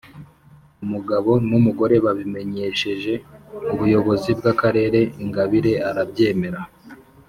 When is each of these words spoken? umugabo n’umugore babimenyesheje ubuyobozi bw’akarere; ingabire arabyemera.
umugabo 0.83 1.31
n’umugore 1.49 1.95
babimenyesheje 2.05 3.13
ubuyobozi 3.73 4.29
bw’akarere; 4.39 4.99
ingabire 5.23 5.73
arabyemera. 5.89 6.61